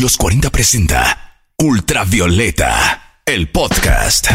[0.00, 4.30] Los 40 presenta Ultravioleta, el podcast.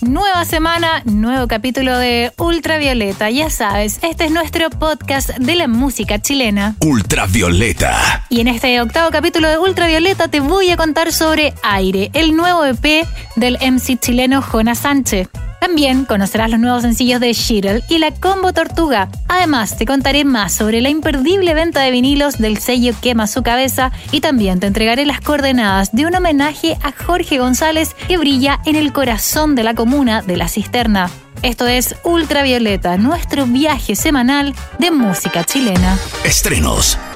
[0.00, 3.30] Nueva semana, nuevo capítulo de Ultravioleta.
[3.30, 6.76] Ya sabes, este es nuestro podcast de la música chilena.
[6.82, 8.26] Ultravioleta.
[8.28, 12.64] Y en este octavo capítulo de Ultravioleta te voy a contar sobre Aire, el nuevo
[12.64, 15.28] EP del MC chileno Jonas Sánchez.
[15.60, 19.08] También conocerás los nuevos sencillos de Shirel y la Combo Tortuga.
[19.28, 23.92] Además, te contaré más sobre la imperdible venta de vinilos del sello Quema su cabeza
[24.10, 28.74] y también te entregaré las coordenadas de un homenaje a Jorge González que brilla en
[28.74, 31.10] el corazón de la comuna de La Cisterna.
[31.42, 35.98] Esto es Ultravioleta, nuestro viaje semanal de música chilena.
[36.24, 36.98] Estrenos,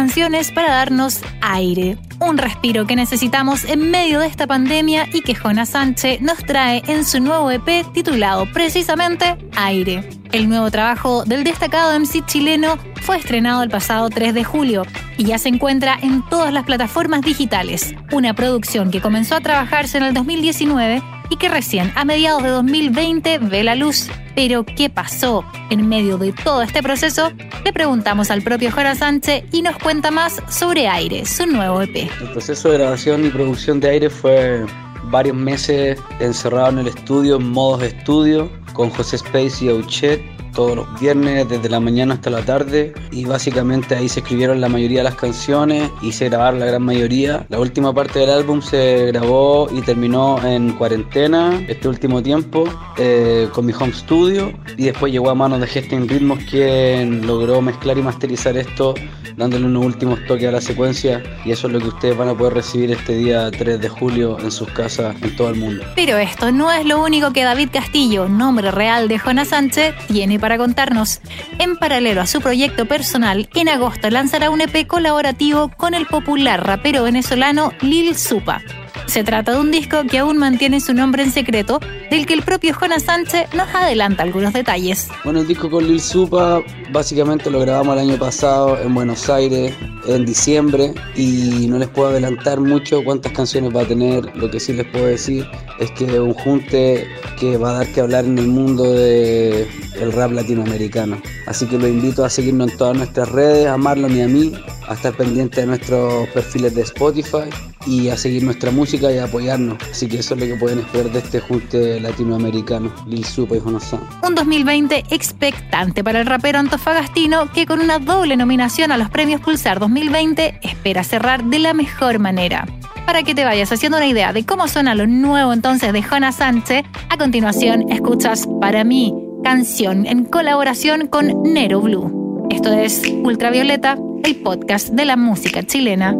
[0.00, 5.34] Canciones para darnos aire, un respiro que necesitamos en medio de esta pandemia y que
[5.34, 10.08] Jonas Sánchez nos trae en su nuevo EP titulado precisamente Aire.
[10.32, 14.86] El nuevo trabajo del destacado MC chileno fue estrenado el pasado 3 de julio
[15.18, 17.94] y ya se encuentra en todas las plataformas digitales.
[18.10, 22.50] Una producción que comenzó a trabajarse en el 2019 y que recién a mediados de
[22.50, 24.08] 2020 ve la luz.
[24.34, 25.44] Pero, ¿qué pasó?
[25.70, 27.32] En medio de todo este proceso,
[27.64, 31.96] le preguntamos al propio Jora Sánchez y nos cuenta más sobre Aire, su nuevo EP.
[31.96, 34.66] El proceso de grabación y producción de Aire fue
[35.04, 40.20] varios meses encerrado en el estudio, en modos de estudio, con José Space y Auchet,
[40.52, 44.68] todos los viernes desde la mañana hasta la tarde y básicamente ahí se escribieron la
[44.68, 47.46] mayoría de las canciones y se grabaron la gran mayoría.
[47.48, 52.64] La última parte del álbum se grabó y terminó en cuarentena este último tiempo
[52.98, 57.60] eh, con mi home studio y después llegó a manos de Gestin Ritmos quien logró
[57.60, 58.94] mezclar y masterizar esto
[59.36, 62.34] dándole unos últimos toques a la secuencia y eso es lo que ustedes van a
[62.34, 65.84] poder recibir este día 3 de julio en sus casas en todo el mundo.
[65.94, 70.38] Pero esto no es lo único que David Castillo, nombre real de Jonas Sánchez, tiene
[70.40, 71.20] para contarnos.
[71.58, 76.66] En paralelo a su proyecto personal, en agosto lanzará un EP colaborativo con el popular
[76.66, 78.62] rapero venezolano Lil Supa.
[79.10, 81.80] Se trata de un disco que aún mantiene su nombre en secreto,
[82.12, 85.08] del que el propio Jonas Sánchez nos adelanta algunos detalles.
[85.24, 86.62] Bueno, el disco con Lil Supa
[86.92, 89.74] básicamente lo grabamos el año pasado en Buenos Aires,
[90.06, 94.24] en diciembre, y no les puedo adelantar mucho cuántas canciones va a tener.
[94.36, 95.44] Lo que sí les puedo decir
[95.80, 99.66] es que es un junte que va a dar que hablar en el mundo del
[100.00, 101.20] el rap latinoamericano.
[101.48, 104.52] Así que los invito a seguirnos en todas nuestras redes, a Marlon y a mí,
[104.86, 107.50] a estar pendientes de nuestros perfiles de Spotify
[107.86, 109.78] y a seguir nuestra música y a apoyarnos.
[109.90, 113.60] Así que eso es lo que pueden esperar de este junte latinoamericano, Lil Supa y
[113.60, 113.94] Jonas
[114.26, 119.40] Un 2020 expectante para el rapero antofagastino que con una doble nominación a los premios
[119.40, 122.66] Pulsar 2020 espera cerrar de la mejor manera.
[123.06, 126.36] Para que te vayas haciendo una idea de cómo suena lo nuevo entonces de Jonas
[126.36, 132.46] Sánchez, a continuación escuchas Para mí, canción en colaboración con Nero Blue.
[132.50, 136.14] Esto es Ultravioleta, el podcast de la música chilena.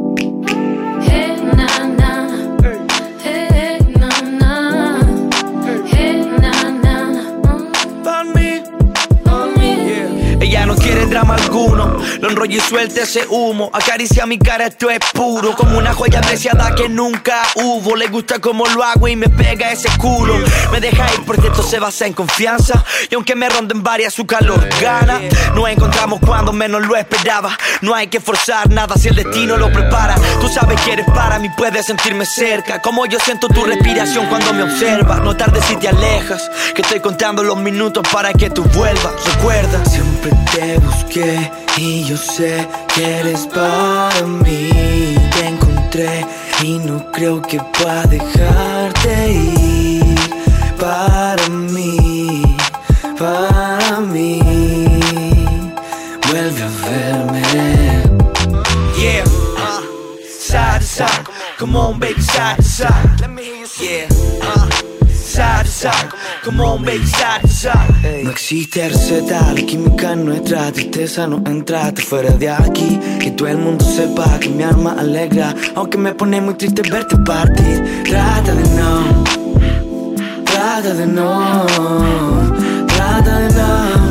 [1.12, 1.39] Ella
[11.10, 13.68] drama alguno, lo enrollo y suelte ese humo.
[13.72, 17.96] Acaricia mi cara, esto es puro, como una joya preciada que nunca hubo.
[17.96, 20.34] Le gusta como lo hago y me pega ese culo.
[20.70, 22.84] Me deja ir porque esto se basa en confianza.
[23.10, 25.20] Y aunque me ronden varias, su calor gana.
[25.54, 27.58] Nos encontramos cuando menos lo esperaba.
[27.80, 30.14] No hay que forzar nada si el destino lo prepara.
[30.40, 32.80] Tú sabes que eres para mí, puedes sentirme cerca.
[32.80, 35.20] Como yo siento tu respiración cuando me observas.
[35.22, 39.12] No tardes si te alejas, que estoy contando los minutos para que tú vuelvas.
[39.24, 39.82] Recuerda,
[40.20, 45.14] siempre te busqué y yo sé que eres para mí.
[45.32, 46.26] Te encontré
[46.62, 50.18] y no creo que pueda dejarte ir.
[50.78, 52.56] Para mí,
[53.18, 54.40] para mí.
[56.28, 57.42] Vuelve a verme.
[58.98, 59.82] Yeah, uh,
[60.28, 61.26] side to side.
[61.58, 63.20] Come on, baby, side to side.
[63.20, 64.19] Let me hear you yeah,
[65.40, 66.10] side to side.
[66.42, 68.24] Come on, baby, side to side.
[68.24, 72.98] No existe receta, la química nuestra tristeza no entra te fuera de aquí.
[73.20, 77.16] Que todo el mundo sepa que mi alma alegra, aunque me pone muy triste verte
[77.18, 78.04] partir.
[78.04, 79.24] Trata de no,
[80.44, 81.66] trata de no,
[82.86, 84.08] trata de no,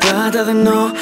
[0.00, 0.92] trata de no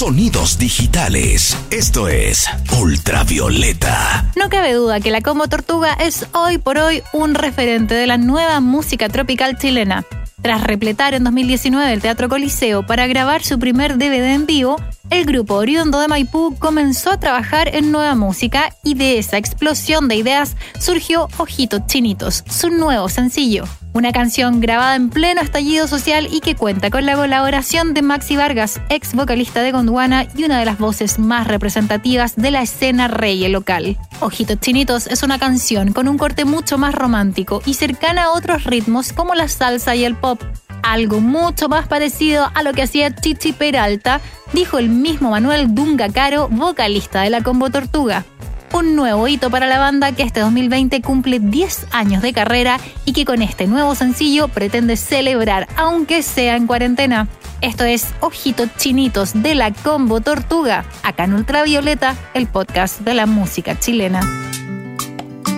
[0.00, 1.54] sonidos digitales.
[1.70, 2.46] Esto es
[2.80, 4.32] Ultravioleta.
[4.34, 8.16] No cabe duda que la Combo Tortuga es hoy por hoy un referente de la
[8.16, 10.06] nueva música tropical chilena.
[10.40, 14.76] Tras repletar en 2019 el Teatro Coliseo para grabar su primer DVD en vivo,
[15.10, 20.08] el grupo oriundo de Maipú comenzó a trabajar en nueva música y de esa explosión
[20.08, 23.64] de ideas surgió Ojitos Chinitos, su nuevo sencillo.
[23.92, 28.36] Una canción grabada en pleno estallido social y que cuenta con la colaboración de Maxi
[28.36, 33.08] Vargas, ex vocalista de Gondwana y una de las voces más representativas de la escena
[33.08, 33.98] reggae local.
[34.20, 38.62] Ojitos Chinitos es una canción con un corte mucho más romántico y cercana a otros
[38.62, 40.40] ritmos como la salsa y el pop.
[40.84, 44.20] Algo mucho más parecido a lo que hacía Chichi Peralta,
[44.52, 48.24] dijo el mismo Manuel Dunga Caro, vocalista de la Combo Tortuga
[48.72, 53.12] un nuevo hito para la banda que este 2020 cumple 10 años de carrera y
[53.12, 57.28] que con este nuevo sencillo pretende celebrar, aunque sea en cuarentena.
[57.60, 63.26] Esto es Ojitos Chinitos de la Combo Tortuga, acá en Ultravioleta, el podcast de la
[63.26, 64.20] música chilena.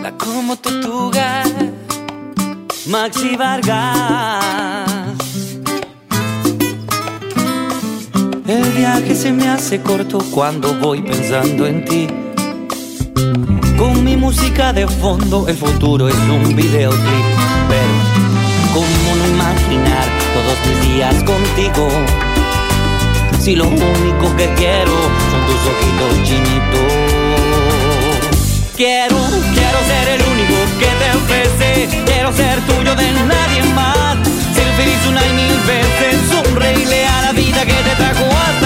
[0.02, 1.44] La Combo Tortuga,
[2.86, 4.42] Maxi Vargas.
[8.48, 12.08] El viaje se me hace corto cuando voy pensando en ti
[13.78, 17.26] con mi música de fondo, el futuro es un videoclip.
[17.68, 17.94] Pero,
[18.74, 21.88] ¿cómo no imaginar todos mis días contigo?
[23.40, 24.92] Si lo único que quiero
[25.30, 26.92] son tus ojitos chinitos.
[28.76, 29.16] Quiero,
[29.54, 32.02] quiero ser el único que te ofrece.
[32.04, 34.16] Quiero ser tuyo de nadie más.
[34.54, 36.20] Ser feliz una y mil veces.
[36.30, 38.61] Sonreírle a la vida que te trajo hasta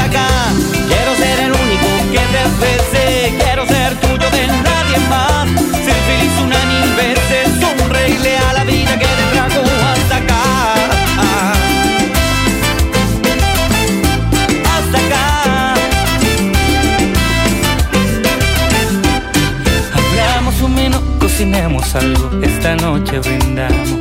[21.36, 24.00] cocinemos algo, esta noche brindamos.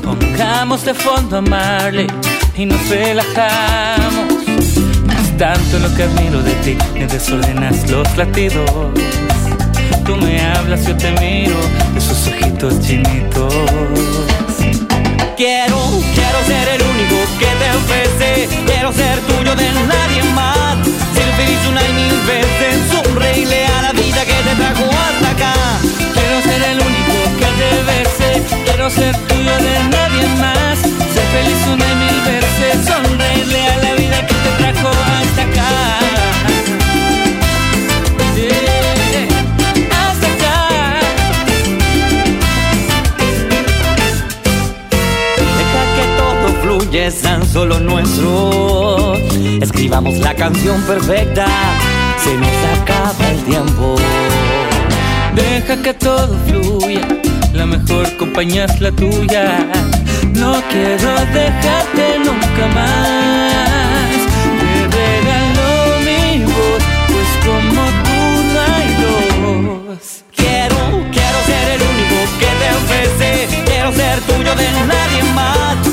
[0.00, 2.06] Pongamos de fondo a Marley
[2.56, 4.32] y nos relajamos.
[4.46, 8.70] Es tanto lo que admiro de ti, me desordenas los latidos
[10.04, 11.58] tú me hablas, yo te miro,
[11.96, 13.52] esos ojitos chinitos.
[15.36, 15.78] Quiero,
[16.14, 20.76] quiero ser el único que te ofrece, quiero ser tuyo de nadie más.
[21.12, 26.01] Ser feliz una y mil veces, sonreírle a la vida que te trajo hasta acá.
[28.82, 30.78] Quiero ser tuyo de nadie más.
[30.78, 35.98] Ser feliz una y mil veces, sonreírle a la vida que te trajo hasta acá.
[46.92, 49.14] es tan solo nuestro.
[49.60, 51.46] Escribamos la canción perfecta,
[52.22, 53.96] se nos acaba el tiempo.
[55.34, 57.00] Deja que todo fluya,
[57.52, 59.66] la mejor compañía es la tuya.
[60.34, 64.18] No quiero dejarte nunca más.
[64.60, 68.20] Te regalo mi voz, pues como tú
[68.52, 70.24] no hay dos.
[70.34, 70.80] Quiero,
[71.12, 73.62] quiero ser el único que te ofrece.
[73.64, 75.92] Quiero ser tuyo de nadie más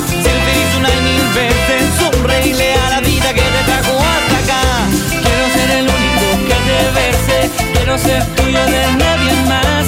[0.78, 4.62] una y mil veces sonreírle a la vida que te trajo hasta acá.
[5.10, 9.79] Quiero ser el único que te bese, quiero ser tuyo de nadie más.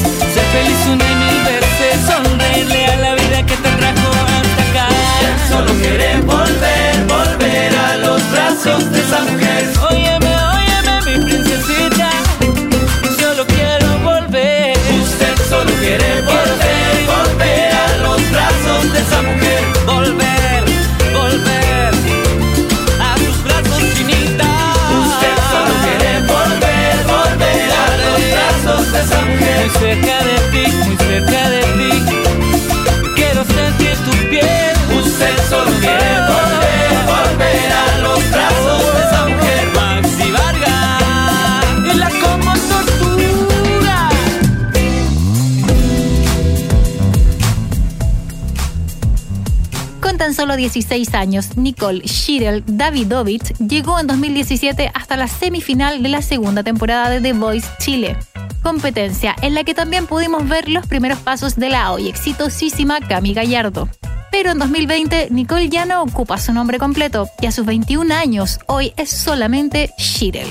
[0.52, 2.41] Feliz una y mil veces,
[50.22, 56.22] tan solo 16 años, Nicole Shirel Davidovich llegó en 2017 hasta la semifinal de la
[56.22, 58.16] segunda temporada de The Voice Chile,
[58.62, 63.34] competencia en la que también pudimos ver los primeros pasos de la hoy exitosísima Cami
[63.34, 63.88] Gallardo.
[64.30, 68.60] Pero en 2020 Nicole ya no ocupa su nombre completo y a sus 21 años
[68.68, 70.46] hoy es solamente Shirel.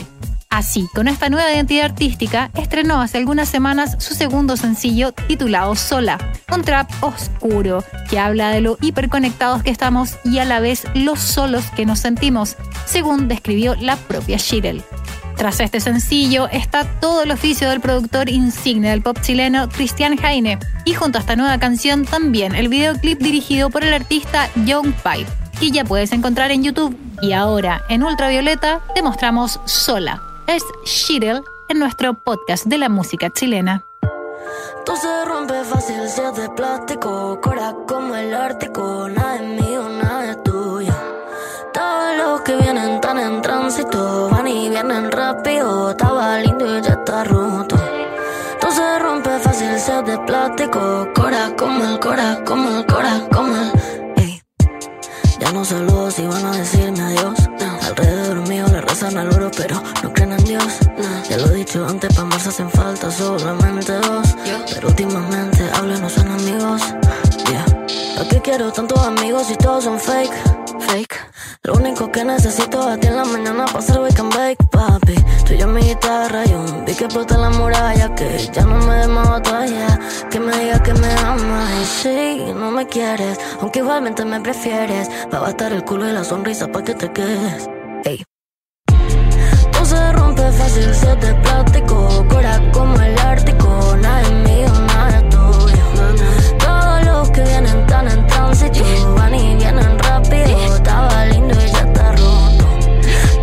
[0.52, 6.18] Así, con esta nueva identidad artística, estrenó hace algunas semanas su segundo sencillo titulado Sola,
[6.54, 11.16] un trap oscuro que habla de lo hiperconectados que estamos y a la vez lo
[11.16, 14.84] solos que nos sentimos, según describió la propia Shirel.
[15.38, 20.60] Tras este sencillo está todo el oficio del productor insigne del pop chileno Cristian Jaine
[20.84, 25.32] y junto a esta nueva canción también el videoclip dirigido por el artista Young Pipe,
[25.62, 26.98] que ya puedes encontrar en YouTube.
[27.22, 33.30] Y ahora en Ultravioleta te mostramos Sola, es Shirel en nuestro podcast de la música
[33.30, 33.84] chilena.
[34.86, 39.88] Todo se rompe fácil si es de plástico, cora como el Ártico, nada es mío,
[39.90, 40.94] nada es tuyo.
[41.74, 46.94] Todos los que vienen tan en tránsito, van y vienen rápido, estaba lindo y ya
[46.94, 47.76] está roto.
[48.60, 53.22] Todo se rompe fácil si es de plástico, cora como el cora, como el cora,
[53.32, 53.91] como el...
[55.52, 57.38] Ya no saludo si van a decirme adiós.
[57.86, 60.80] Alrededor mío le rezan al oro, pero no creen en Dios.
[61.30, 64.34] Ya lo he dicho antes, pa' más hacen falta solamente dos.
[64.74, 66.82] Pero últimamente hablan, no son amigos.
[67.50, 67.66] Yeah.
[68.16, 70.61] ¿Para qué quiero tantos amigos si todos son fake?
[70.80, 71.16] Fake.
[71.64, 75.16] Lo único que necesito es a ti en la mañana hacer wake and bake, papi.
[75.46, 78.14] Tú y yo mi guitarra y un vi que explota la muralla.
[78.16, 80.00] Que ya no me demos batalla.
[80.30, 81.70] Que me diga que me amas.
[81.82, 85.10] Y sí, no me quieres, aunque igualmente me prefieres.
[85.34, 87.70] Va a bastar el culo y la sonrisa para que te quedes.
[88.06, 88.24] Ey.
[89.72, 92.26] Todo se rompe fácil si es de plástico.
[92.30, 93.98] Cora como el Ártico.
[94.02, 95.86] Nada es mío, nada es tuyo.
[96.60, 98.84] Todos los que vienen tan en tránsito
[99.16, 100.01] van y vienen
[100.32, 100.76] rápido.
[100.76, 102.66] Estaba lindo y ya está roto.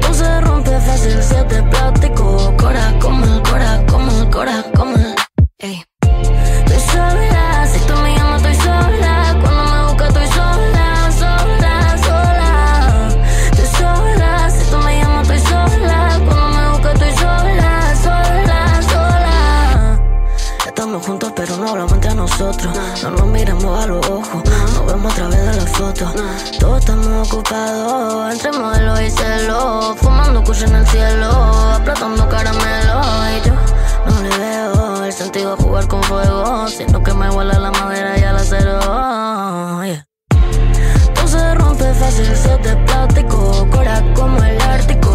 [0.01, 2.55] Todo se rompe fácil si es de plástico.
[2.59, 5.15] Cora como el cora, como el cora, como el.
[5.59, 9.37] Estoy sola, si tú me llamas estoy sola.
[9.41, 13.09] Cuando me buscas estoy sola, sola, sola.
[13.51, 16.21] Estoy sola, si tú me llamas estoy sola.
[16.27, 20.01] Cuando me buscas estoy sola, sola, sola.
[20.67, 22.79] Estamos juntos pero no hablamos entre nosotros.
[23.03, 26.13] No nos miramos a los ojos, nos vemos a través de las fotos.
[27.31, 29.95] Entre modelo y celo.
[29.97, 31.31] Fumando kush en el cielo,
[31.75, 33.03] apretando caramelo.
[33.37, 33.55] Y yo
[34.07, 36.69] no le veo el sentido a jugar con fuego.
[36.69, 38.81] Siento que me huele la madera y al acero.
[39.85, 40.07] Yeah.
[41.15, 43.67] Todo se rompe fácil si es de plástico.
[43.71, 45.08] Cora como el Ártico.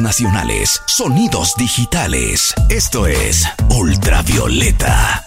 [0.00, 2.54] Nacionales, sonidos digitales.
[2.68, 5.24] Esto es Ultravioleta.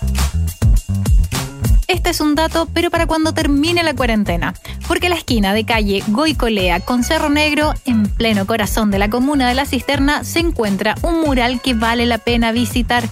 [1.88, 4.54] Este es un dato, pero para cuando termine la cuarentena.
[4.88, 9.48] Porque la esquina de calle Goicolea con Cerro Negro, en pleno corazón de la comuna
[9.48, 13.04] de La Cisterna, se encuentra un mural que vale la pena visitar.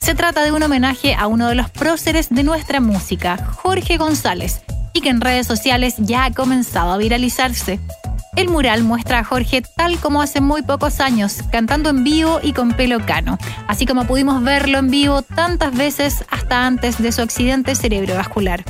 [0.00, 4.62] Se trata de un homenaje a uno de los próceres de nuestra música, Jorge González,
[4.92, 7.80] y que en redes sociales ya ha comenzado a viralizarse.
[8.36, 12.52] El mural muestra a Jorge tal como hace muy pocos años, cantando en vivo y
[12.52, 17.22] con pelo cano, así como pudimos verlo en vivo tantas veces hasta antes de su
[17.22, 18.64] accidente cerebrovascular.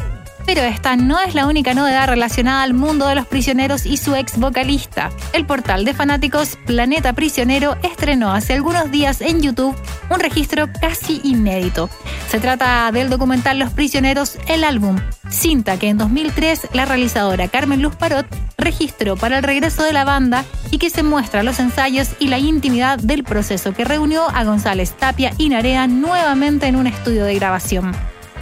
[0.47, 4.15] Pero esta no es la única novedad relacionada al mundo de los prisioneros y su
[4.15, 5.11] ex vocalista.
[5.33, 9.77] El portal de fanáticos Planeta Prisionero estrenó hace algunos días en YouTube
[10.11, 11.89] un registro casi inédito.
[12.29, 17.83] Se trata del documental Los Prisioneros, el álbum, cinta que en 2003 la realizadora Carmen
[17.83, 18.27] Luz Parot
[18.59, 22.39] registró para el regreso de la banda y que se muestra los ensayos y la
[22.39, 27.35] intimidad del proceso que reunió a González Tapia y Narea nuevamente en un estudio de
[27.35, 27.95] grabación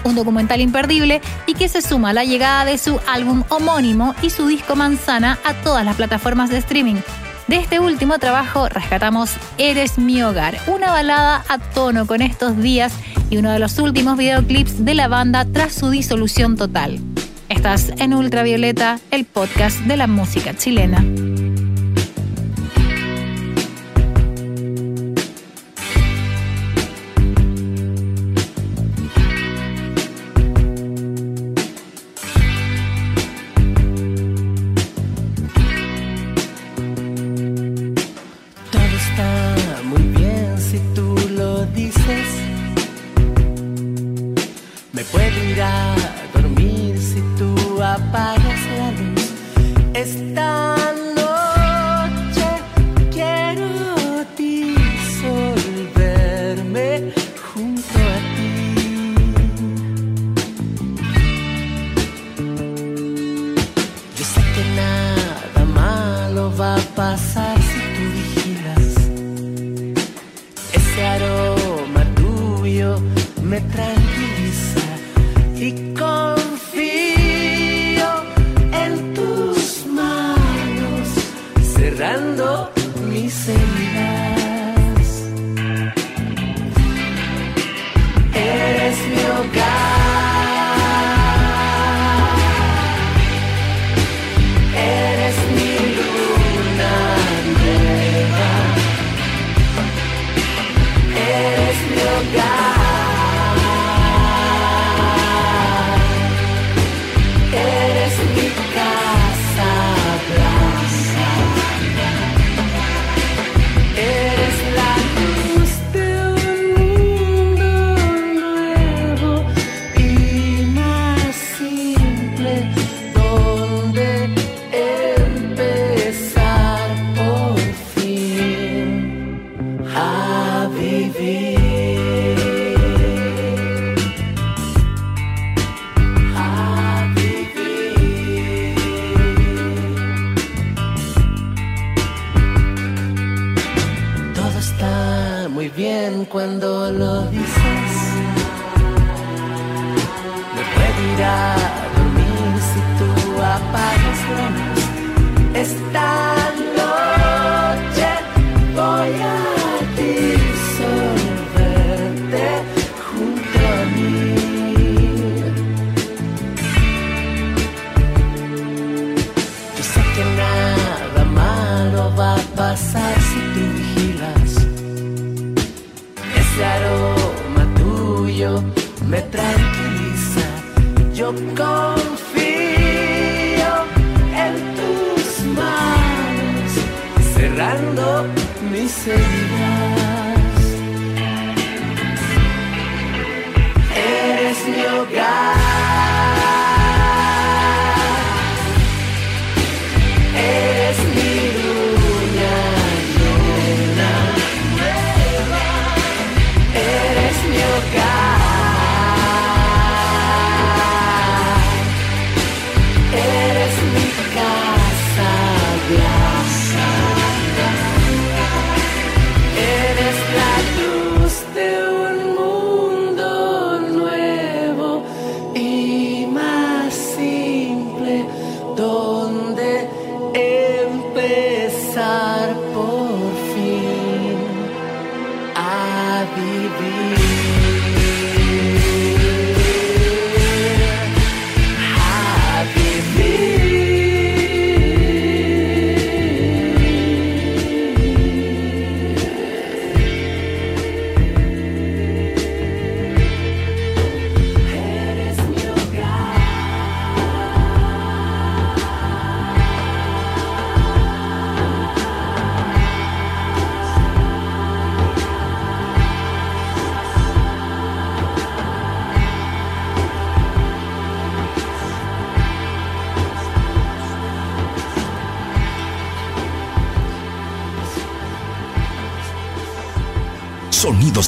[0.04, 4.30] un documental imperdible y que se suma a la llegada de su álbum homónimo y
[4.30, 7.00] su disco Manzana a todas las plataformas de streaming.
[7.48, 12.92] De este último trabajo rescatamos Eres mi hogar, una balada a tono con estos días
[13.30, 17.00] y uno de los últimos videoclips de la banda tras su disolución total.
[17.48, 21.02] Estás en Ultravioleta, el podcast de la música chilena.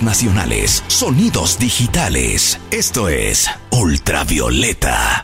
[0.01, 2.59] Sonidos nacionales, sonidos digitales.
[2.71, 5.20] Esto es Ultravioleta.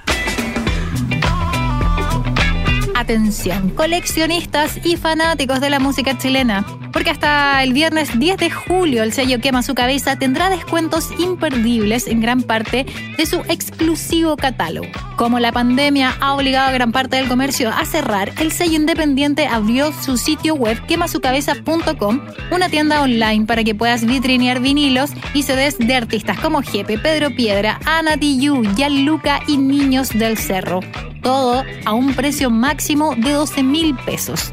[3.07, 9.05] Atención, coleccionistas y fanáticos de la música chilena, porque hasta el viernes 10 de julio
[9.05, 12.85] el sello Quema su cabeza tendrá descuentos imperdibles en gran parte
[13.17, 14.89] de su exclusivo catálogo.
[15.15, 19.47] Como la pandemia ha obligado a gran parte del comercio a cerrar, el sello independiente
[19.47, 25.79] abrió su sitio web quemasucabeza.com, una tienda online para que puedas vitrinear vinilos y CDs
[25.79, 30.81] de artistas como Jepe, Pedro Piedra, Ana Tijoux, Gianluca y Niños del Cerro
[31.27, 34.53] todo a un precio máximo de 12 mil pesos.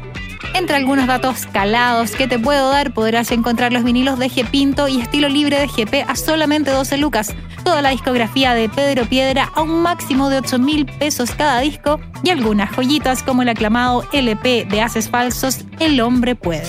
[0.54, 4.88] Entre algunos datos calados que te puedo dar, podrás encontrar los vinilos de G Pinto
[4.88, 7.32] y estilo libre de GP a solamente 12 lucas,
[7.62, 12.00] toda la discografía de Pedro Piedra a un máximo de 8 mil pesos cada disco
[12.24, 16.66] y algunas joyitas como el aclamado LP de Haces Falsos, El Hombre Puede.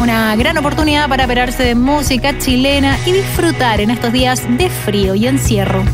[0.00, 5.14] Una gran oportunidad para operarse de música chilena y disfrutar en estos días de frío
[5.14, 5.84] y encierro.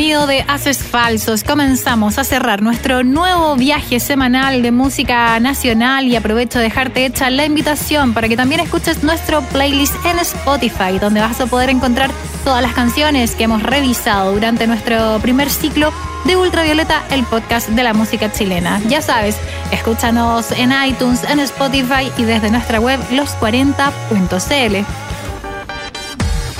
[0.00, 6.16] Sonido de Haces Falsos, comenzamos a cerrar nuestro nuevo viaje semanal de música nacional y
[6.16, 11.20] aprovecho de dejarte hecha la invitación para que también escuches nuestro playlist en Spotify, donde
[11.20, 12.10] vas a poder encontrar
[12.44, 15.92] todas las canciones que hemos revisado durante nuestro primer ciclo
[16.24, 18.80] de Ultravioleta, el podcast de la música chilena.
[18.88, 19.36] Ya sabes,
[19.70, 25.09] escúchanos en iTunes, en Spotify y desde nuestra web los40.cl.